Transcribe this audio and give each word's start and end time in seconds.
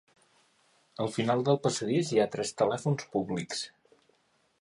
Al 1.03 1.11
final 1.17 1.43
del 1.49 1.59
passadís 1.65 2.09
hi 2.15 2.21
ha 2.23 2.27
tres 2.37 2.53
telèfons 2.63 3.07
públics. 3.17 3.63